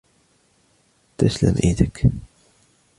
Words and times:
تسلم 1.17 1.55
إيدك. 1.63 2.07